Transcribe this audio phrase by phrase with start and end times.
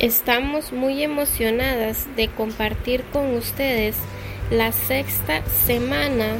[0.00, 3.96] Estamos muy emocionadas de compartir con ustedes
[4.50, 6.36] la sexta semana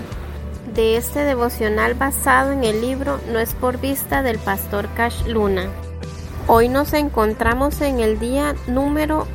[0.74, 5.68] de este devocional basado en el libro No es por vista del pastor Cash Luna.
[6.46, 9.26] Hoy nos encontramos en el día número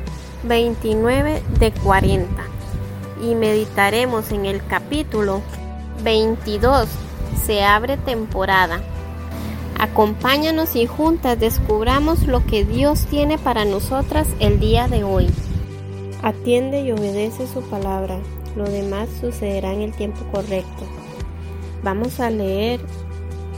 [0.42, 2.28] 29 de 40
[3.22, 5.40] y meditaremos en el capítulo
[6.02, 6.88] 22.
[7.46, 8.80] Se abre temporada.
[9.78, 15.28] Acompáñanos y juntas descubramos lo que Dios tiene para nosotras el día de hoy.
[16.22, 18.18] Atiende y obedece su palabra.
[18.56, 20.84] Lo demás sucederá en el tiempo correcto.
[21.82, 22.80] Vamos a leer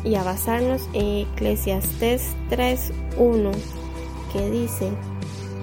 [0.03, 3.53] y a basarnos en Eclesiastés 3.1
[4.33, 4.91] que dice,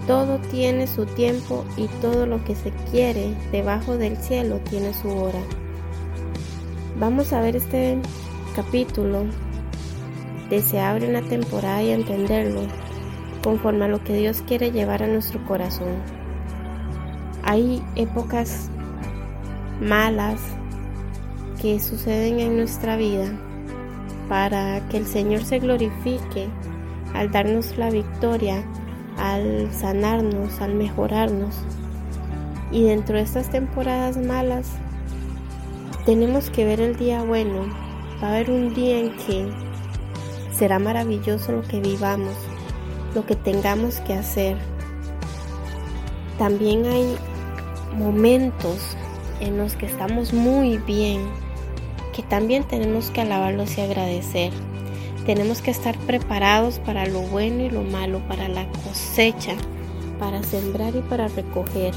[0.07, 5.09] todo tiene su tiempo y todo lo que se quiere debajo del cielo tiene su
[5.09, 5.41] hora.
[6.97, 7.97] Vamos a ver este
[8.55, 9.25] capítulo
[10.49, 12.61] de se abre una temporada y entenderlo
[13.43, 15.95] conforme a lo que Dios quiere llevar a nuestro corazón.
[17.43, 18.69] Hay épocas
[19.79, 20.41] malas
[21.61, 23.31] que suceden en nuestra vida
[24.27, 26.47] para que el Señor se glorifique
[27.13, 28.63] al darnos la victoria,
[29.17, 31.55] al sanarnos, al mejorarnos.
[32.71, 34.71] Y dentro de estas temporadas malas
[36.05, 37.67] tenemos que ver el día bueno.
[38.21, 39.64] Va a haber un día en que
[40.57, 42.33] Será maravilloso lo que vivamos,
[43.13, 44.57] lo que tengamos que hacer.
[46.37, 47.17] También hay
[47.97, 48.95] momentos
[49.41, 51.27] en los que estamos muy bien,
[52.13, 54.53] que también tenemos que alabarlos y agradecer.
[55.25, 59.55] Tenemos que estar preparados para lo bueno y lo malo, para la cosecha,
[60.19, 61.93] para sembrar y para recoger.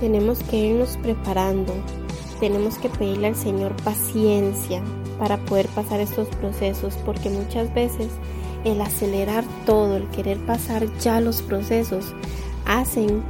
[0.00, 1.74] Tenemos que irnos preparando,
[2.40, 4.82] tenemos que pedirle al Señor paciencia,
[5.18, 8.08] para poder pasar estos procesos, porque muchas veces
[8.64, 12.14] el acelerar todo, el querer pasar ya los procesos,
[12.66, 13.22] hacen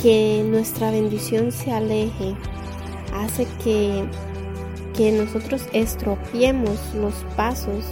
[0.00, 2.34] que nuestra bendición se aleje,
[3.14, 4.04] hace que,
[4.96, 7.84] que nosotros estropiemos los pasos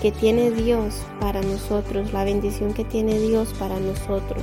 [0.00, 4.42] que tiene Dios para nosotros, la bendición que tiene Dios para nosotros.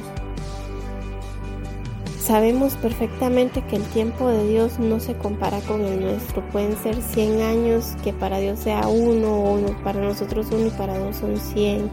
[2.27, 6.45] Sabemos perfectamente que el tiempo de Dios no se compara con el nuestro.
[6.49, 10.99] Pueden ser 100 años que para Dios sea uno o para nosotros uno y para
[10.99, 11.89] dos son 100.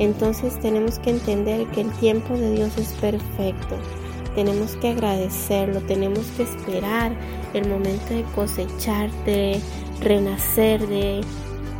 [0.00, 3.76] Entonces tenemos que entender que el tiempo de Dios es perfecto.
[4.34, 7.12] Tenemos que agradecerlo, tenemos que esperar
[7.54, 9.60] el momento de cosechar, de
[10.00, 11.20] renacer, de,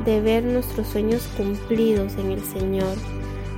[0.04, 2.96] de ver nuestros sueños cumplidos en el Señor.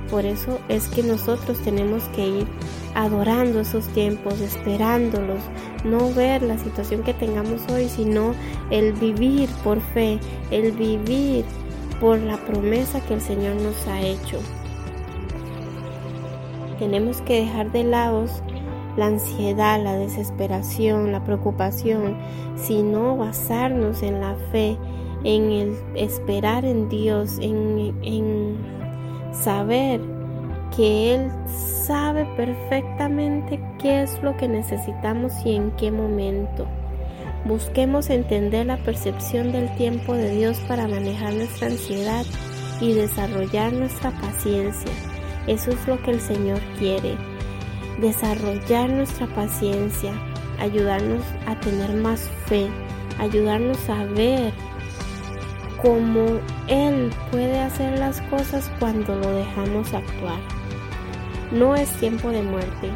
[0.09, 2.47] Por eso es que nosotros tenemos que ir
[2.95, 5.39] adorando esos tiempos, esperándolos,
[5.83, 8.33] no ver la situación que tengamos hoy, sino
[8.71, 11.45] el vivir por fe, el vivir
[12.01, 14.39] por la promesa que el Señor nos ha hecho.
[16.79, 18.25] Tenemos que dejar de lado
[18.97, 22.17] la ansiedad, la desesperación, la preocupación,
[22.55, 24.77] sino basarnos en la fe,
[25.23, 28.78] en el esperar en Dios, en, en
[29.31, 30.01] saber
[30.75, 31.31] que Él
[31.85, 36.67] sabe perfectamente qué es lo que necesitamos y en qué momento.
[37.45, 42.25] Busquemos entender la percepción del tiempo de Dios para manejar nuestra ansiedad
[42.81, 44.91] y desarrollar nuestra paciencia.
[45.47, 47.15] Eso es lo que el Señor quiere.
[48.01, 50.13] Desarrollar nuestra paciencia,
[50.59, 52.67] ayudarnos a tener más fe,
[53.19, 54.53] ayudarnos a ver
[55.81, 60.39] cómo Él puede hacer las cosas cuando lo dejamos actuar
[61.51, 62.91] no es tiempo de muerte.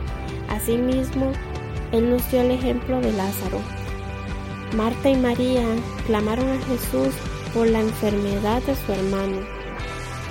[0.49, 1.31] Asimismo,
[1.91, 3.59] Él nos dio el ejemplo de Lázaro.
[4.75, 5.63] Marta y María
[6.05, 7.13] clamaron a Jesús
[7.53, 9.39] por la enfermedad de su hermano,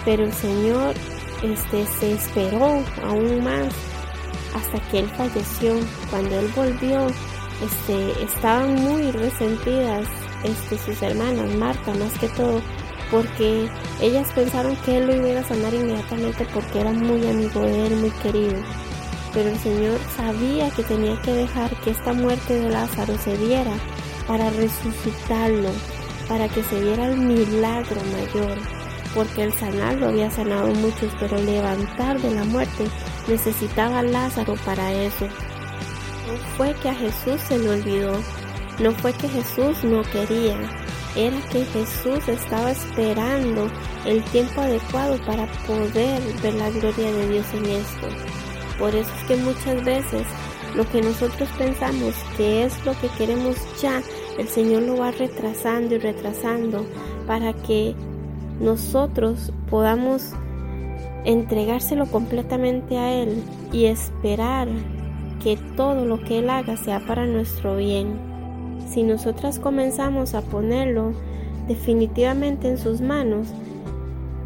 [0.05, 0.95] pero el Señor
[1.43, 3.73] este, se esperó aún más
[4.55, 5.75] hasta que Él falleció.
[6.11, 7.07] Cuando Él volvió,
[7.61, 10.07] este, estaban muy resentidas
[10.45, 12.61] este, sus hermanas, Marta más que todo,
[13.11, 13.69] porque
[14.01, 17.97] ellas pensaron que él lo iba a sanar inmediatamente porque era muy amigo de él,
[17.97, 18.63] muy querido.
[19.35, 23.73] Pero el Señor sabía que tenía que dejar que esta muerte de Lázaro se diera
[24.27, 25.71] para resucitarlo,
[26.29, 28.59] para que se diera el milagro mayor,
[29.15, 32.85] porque el sanar lo había sanado muchos, pero levantar de la muerte
[33.29, 35.29] necesitaba a Lázaro para eso.
[36.57, 38.13] Fue que a Jesús se le olvidó,
[38.79, 40.57] no fue que Jesús no quería,
[41.17, 43.71] era que Jesús estaba esperando
[44.07, 48.07] el tiempo adecuado para poder ver la gloria de Dios en esto.
[48.79, 50.27] Por eso es que muchas veces
[50.75, 54.03] lo que nosotros pensamos que es lo que queremos ya,
[54.39, 56.87] el Señor lo va retrasando y retrasando
[57.27, 57.95] para que
[58.59, 60.33] nosotros podamos
[61.25, 63.43] entregárselo completamente a Él
[63.73, 64.69] y esperar
[65.43, 68.19] que todo lo que Él haga sea para nuestro bien.
[68.89, 71.13] Si nosotras comenzamos a ponerlo
[71.67, 73.49] definitivamente en sus manos,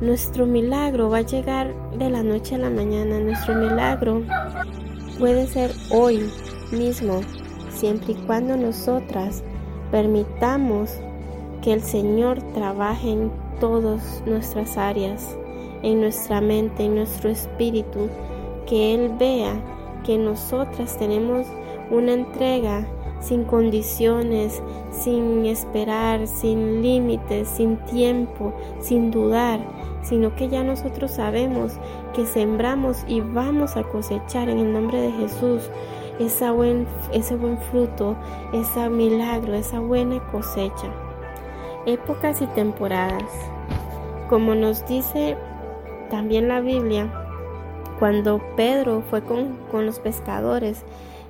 [0.00, 3.18] nuestro milagro va a llegar de la noche a la mañana.
[3.18, 4.22] Nuestro milagro
[5.18, 6.30] puede ser hoy
[6.70, 7.20] mismo,
[7.70, 9.42] siempre y cuando nosotras
[9.90, 10.98] permitamos
[11.62, 15.36] que el Señor trabaje en todas nuestras áreas,
[15.82, 18.08] en nuestra mente, en nuestro espíritu,
[18.66, 19.54] que Él vea
[20.06, 21.46] que nosotras tenemos
[21.90, 22.86] una entrega
[23.20, 29.60] sin condiciones, sin esperar, sin límites, sin tiempo, sin dudar,
[30.02, 31.72] sino que ya nosotros sabemos
[32.14, 35.68] que sembramos y vamos a cosechar en el nombre de Jesús
[36.20, 38.16] esa buen, ese buen fruto,
[38.52, 40.90] ese milagro, esa buena cosecha.
[41.84, 43.24] Épocas y temporadas.
[44.28, 45.36] Como nos dice
[46.10, 47.25] también la Biblia,
[47.98, 50.82] cuando Pedro fue con, con los pescadores,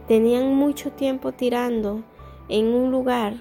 [0.09, 2.03] tenían mucho tiempo tirando
[2.49, 3.35] en un lugar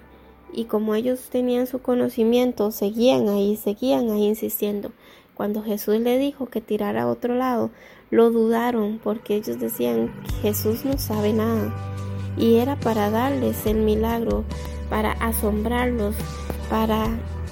[0.52, 4.92] y como ellos tenían su conocimiento, seguían ahí, seguían ahí insistiendo.
[5.36, 7.72] Cuando Jesús le dijo que tirara a otro lado,
[8.10, 11.74] lo dudaron porque ellos decían Jesús no sabe nada.
[12.38, 14.46] Y era para darles el milagro,
[14.90, 16.16] para asombrarlos,
[16.70, 17.08] para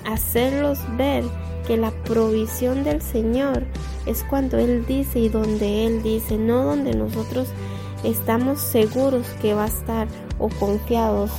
[0.06, 1.24] hacerlos ver
[1.68, 3.64] que la provisión del Señor
[4.06, 7.50] es cuando Él dice y donde Él dice, no donde nosotros
[8.04, 10.08] estamos seguros que va a estar
[10.40, 11.32] o confiados,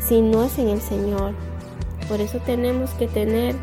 [0.00, 1.34] si no es en el Señor.
[2.08, 3.56] Por eso tenemos que tener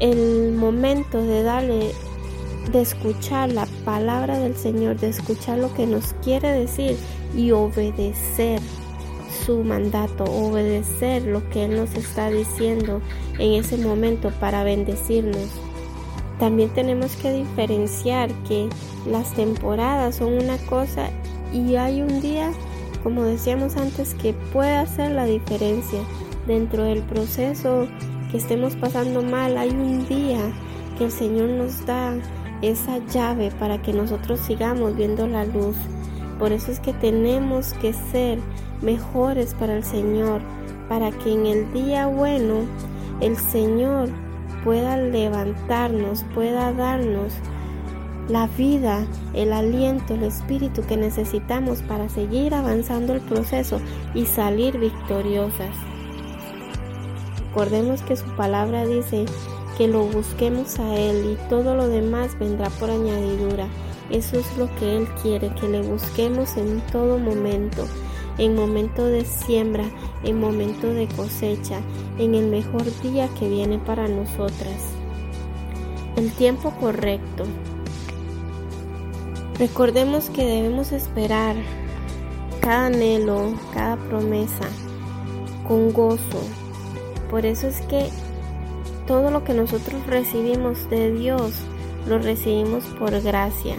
[0.00, 1.92] el momento de darle,
[2.72, 6.96] de escuchar la palabra del Señor, de escuchar lo que nos quiere decir
[7.36, 8.60] y obedecer
[9.44, 13.00] su mandato, obedecer lo que Él nos está diciendo
[13.38, 15.67] en ese momento para bendecirnos.
[16.38, 18.68] También tenemos que diferenciar que
[19.06, 21.10] las temporadas son una cosa
[21.52, 22.52] y hay un día,
[23.02, 26.00] como decíamos antes, que puede hacer la diferencia
[26.46, 27.88] dentro del proceso
[28.30, 30.40] que estemos pasando mal, hay un día
[30.96, 32.14] que el Señor nos da
[32.62, 35.76] esa llave para que nosotros sigamos viendo la luz.
[36.38, 38.38] Por eso es que tenemos que ser
[38.82, 40.40] mejores para el Señor,
[40.88, 42.60] para que en el día bueno
[43.20, 44.08] el Señor
[44.64, 47.32] pueda levantarnos, pueda darnos
[48.28, 53.80] la vida, el aliento, el espíritu que necesitamos para seguir avanzando el proceso
[54.14, 55.74] y salir victoriosas.
[57.46, 59.24] Recordemos que su palabra dice
[59.78, 63.66] que lo busquemos a Él y todo lo demás vendrá por añadidura.
[64.10, 67.86] Eso es lo que Él quiere, que le busquemos en todo momento,
[68.38, 69.84] en momento de siembra,
[70.24, 71.80] en momento de cosecha,
[72.18, 74.94] en el mejor día que viene para nosotras.
[76.16, 77.44] El tiempo correcto.
[79.58, 81.56] Recordemos que debemos esperar
[82.60, 84.68] cada anhelo, cada promesa
[85.66, 86.40] con gozo,
[87.30, 88.08] por eso es que
[89.06, 91.52] todo lo que nosotros recibimos de Dios
[92.06, 93.76] lo recibimos por gracia,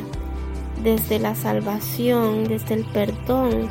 [0.84, 3.70] desde la salvación, desde el perdón,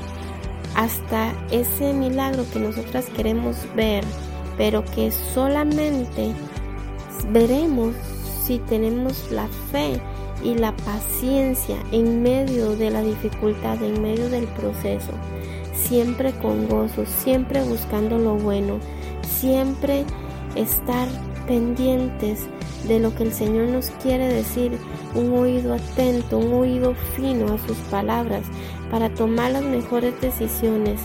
[0.75, 4.05] hasta ese milagro que nosotras queremos ver,
[4.57, 6.33] pero que solamente
[7.31, 7.95] veremos
[8.45, 10.01] si tenemos la fe
[10.43, 15.13] y la paciencia en medio de la dificultad, en medio del proceso,
[15.75, 18.79] siempre con gozo, siempre buscando lo bueno,
[19.23, 20.05] siempre
[20.55, 21.09] estar
[21.49, 22.47] pendientes
[22.87, 24.79] de lo que el Señor nos quiere decir,
[25.15, 28.43] un oído atento, un oído fino a sus palabras,
[28.91, 31.01] para tomar las mejores decisiones,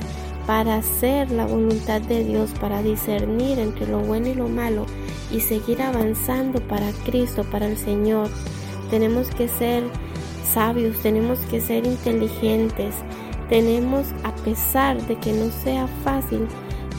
[0.46, 4.86] para hacer la voluntad de Dios, para discernir entre lo bueno y lo malo
[5.32, 8.30] y seguir avanzando para Cristo, para el Señor.
[8.90, 9.84] Tenemos que ser
[10.54, 12.94] sabios, tenemos que ser inteligentes,
[13.50, 16.48] tenemos, a pesar de que no sea fácil,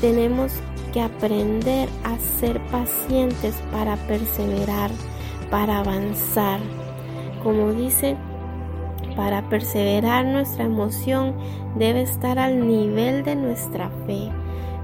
[0.01, 0.53] tenemos
[0.93, 4.91] que aprender a ser pacientes para perseverar,
[5.51, 6.61] para avanzar.
[7.43, 8.17] Como dice,
[9.17, 11.35] para perseverar nuestra emoción
[11.77, 14.31] debe estar al nivel de nuestra fe.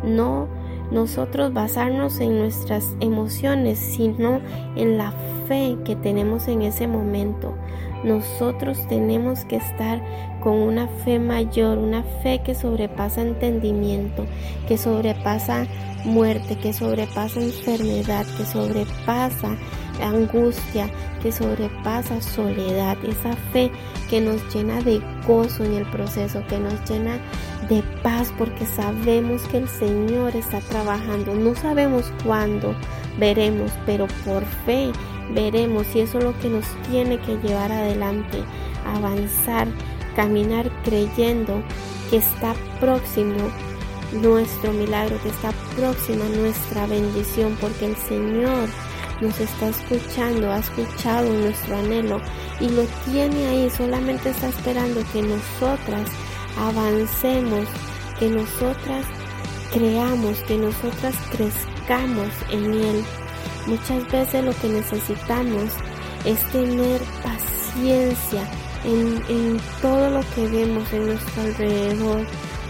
[0.05, 0.49] No
[0.91, 4.41] nosotros basarnos en nuestras emociones, sino
[4.77, 5.13] en la
[5.47, 7.55] fe que tenemos en ese momento.
[8.05, 10.01] Nosotros tenemos que estar
[10.41, 14.27] con una fe mayor, una fe que sobrepasa entendimiento,
[14.67, 15.67] que sobrepasa
[16.05, 19.57] muerte, que sobrepasa enfermedad, que sobrepasa
[20.03, 20.91] angustia,
[21.23, 23.71] que sobrepasa soledad, esa fe
[24.09, 27.19] que nos llena de gozo en el proceso, que nos llena
[27.69, 31.35] de paz porque sabemos que el Señor está trabajando.
[31.35, 32.75] No sabemos cuándo
[33.19, 34.91] veremos, pero por fe
[35.35, 38.43] veremos y eso es lo que nos tiene que llevar adelante,
[38.85, 39.69] avanzar,
[40.17, 41.63] caminar creyendo
[42.11, 43.51] que está próximo
[44.13, 48.69] nuestro milagro, que está próxima nuestra bendición, porque el Señor
[49.21, 52.21] nos está escuchando, ha escuchado nuestro anhelo
[52.59, 56.09] y lo tiene ahí, solamente está esperando que nosotras
[56.59, 57.67] avancemos,
[58.19, 59.07] que nosotras
[59.73, 63.05] creamos, que nosotras crezcamos en Él.
[63.67, 65.73] Muchas veces lo que necesitamos
[66.25, 68.43] es tener paciencia
[68.85, 72.27] en, en todo lo que vemos en nuestro alrededor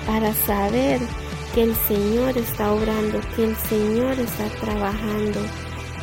[0.06, 1.00] para saber
[1.54, 5.40] que el Señor está obrando, que el Señor está trabajando,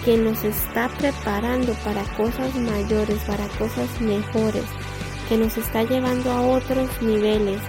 [0.03, 4.65] que nos está preparando para cosas mayores, para cosas mejores,
[5.29, 7.61] que nos está llevando a otros niveles,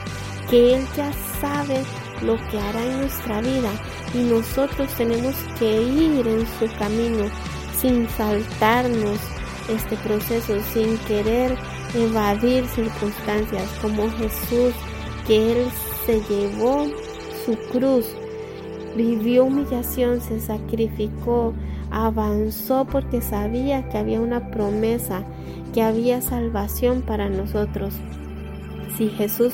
[0.50, 1.10] que Él ya
[1.40, 1.84] sabe
[2.22, 3.70] lo que hará en nuestra vida
[4.14, 7.24] y nosotros tenemos que ir en su camino
[7.80, 9.18] sin saltarnos
[9.68, 11.56] este proceso, sin querer
[11.94, 14.74] evadir circunstancias como Jesús,
[15.26, 15.68] que Él
[16.06, 16.86] se llevó
[17.44, 18.06] su cruz,
[18.96, 21.52] vivió humillación, se sacrificó,
[21.90, 25.22] avanzó porque sabía que había una promesa,
[25.74, 27.94] que había salvación para nosotros.
[28.96, 29.52] Si Jesús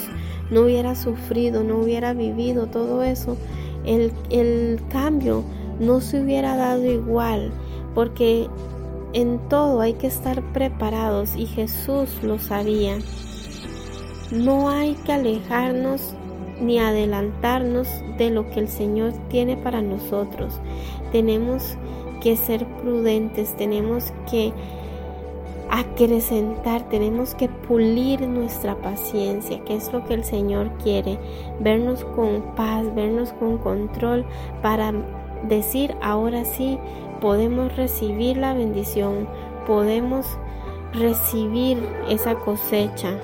[0.50, 3.36] no hubiera sufrido, no hubiera vivido todo eso,
[3.84, 5.44] el, el cambio
[5.80, 7.50] no se hubiera dado igual,
[7.94, 8.48] porque
[9.12, 12.98] en todo hay que estar preparados y Jesús lo sabía.
[14.32, 16.14] No hay que alejarnos
[16.60, 17.88] ni adelantarnos
[18.18, 20.60] de lo que el Señor tiene para nosotros.
[21.12, 21.76] Tenemos
[22.20, 24.52] que ser prudentes, tenemos que
[25.74, 31.18] acrecentar, tenemos que pulir nuestra paciencia, que es lo que el Señor quiere,
[31.58, 34.24] vernos con paz, vernos con control
[34.62, 34.92] para
[35.48, 36.78] decir ahora sí
[37.20, 39.28] podemos recibir la bendición,
[39.66, 40.38] podemos
[40.92, 43.18] recibir esa cosecha.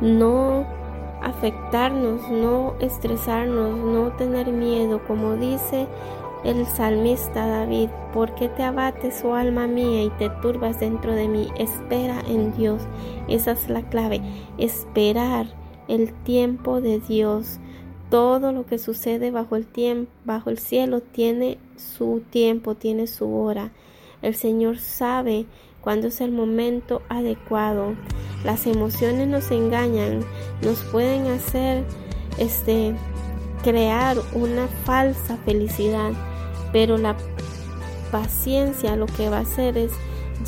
[0.00, 0.66] No
[1.20, 5.86] afectarnos, no estresarnos, no tener miedo, como dice
[6.44, 11.28] el salmista David, ¿por qué te abates, oh alma mía, y te turbas dentro de
[11.28, 11.48] mí?
[11.58, 12.80] Espera en Dios.
[13.28, 14.22] Esa es la clave,
[14.56, 15.48] esperar
[15.86, 17.58] el tiempo de Dios.
[18.08, 23.36] Todo lo que sucede bajo el tiempo, bajo el cielo tiene su tiempo, tiene su
[23.36, 23.72] hora.
[24.22, 25.44] El Señor sabe
[25.82, 27.96] cuándo es el momento adecuado.
[28.44, 30.20] Las emociones nos engañan,
[30.62, 31.84] nos pueden hacer
[32.38, 32.94] este
[33.62, 36.12] crear una falsa felicidad,
[36.72, 37.14] pero la
[38.20, 39.92] paciencia lo que va a hacer es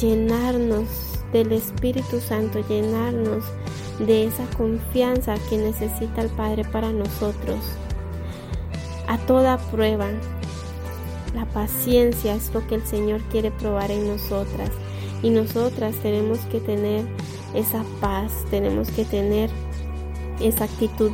[0.00, 0.88] llenarnos
[1.34, 3.44] del Espíritu Santo, llenarnos
[3.98, 7.58] de esa confianza que necesita el Padre para nosotros.
[9.06, 10.08] A toda prueba,
[11.34, 14.70] la paciencia es lo que el Señor quiere probar en nosotras
[15.22, 17.04] y nosotras tenemos que tener
[17.52, 19.50] esa paz, tenemos que tener
[20.40, 21.10] esa actitud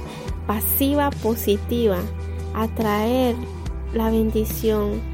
[0.46, 1.98] pasiva positiva,
[2.54, 3.34] atraer
[3.92, 5.13] la bendición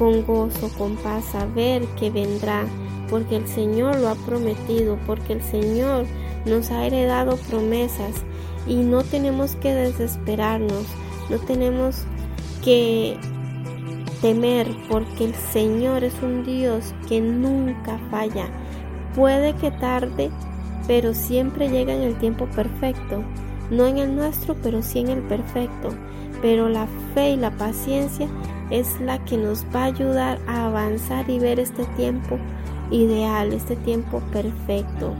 [0.00, 2.64] con gozo, con paz, saber que vendrá,
[3.10, 6.06] porque el Señor lo ha prometido, porque el Señor
[6.46, 8.24] nos ha heredado promesas
[8.66, 10.86] y no tenemos que desesperarnos,
[11.28, 12.04] no tenemos
[12.64, 13.18] que
[14.22, 18.48] temer, porque el Señor es un Dios que nunca falla.
[19.14, 20.30] Puede que tarde,
[20.86, 23.22] pero siempre llega en el tiempo perfecto.
[23.70, 25.90] No en el nuestro, pero sí en el perfecto.
[26.40, 28.28] Pero la fe y la paciencia
[28.70, 32.38] es la que nos va a ayudar a avanzar y ver este tiempo
[32.90, 35.14] ideal, este tiempo perfecto.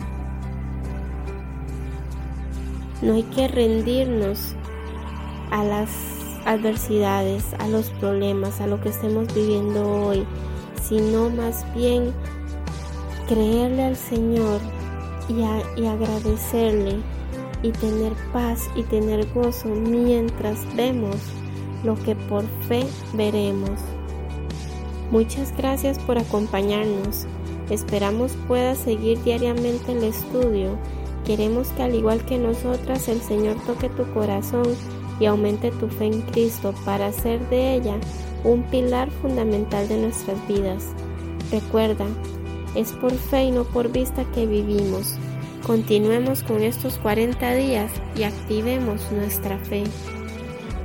[3.02, 4.54] No hay que rendirnos
[5.50, 5.90] a las
[6.44, 10.26] adversidades, a los problemas, a lo que estemos viviendo hoy,
[10.82, 12.12] sino más bien
[13.26, 14.60] creerle al Señor
[15.28, 16.98] y, agradecerle
[17.62, 21.16] y tener paz y tener gozo mientras vemos
[21.84, 23.80] lo que por fe veremos.
[25.10, 27.26] Muchas gracias por acompañarnos.
[27.68, 30.78] Esperamos puedas seguir diariamente el estudio.
[31.24, 34.66] Queremos que al igual que nosotras el Señor toque tu corazón
[35.18, 37.98] y aumente tu fe en Cristo para hacer de ella
[38.44, 40.86] un pilar fundamental de nuestras vidas.
[41.50, 42.06] Recuerda,
[42.74, 45.16] es por fe y no por vista que vivimos.
[45.66, 49.84] Continuemos con estos 40 días y activemos nuestra fe.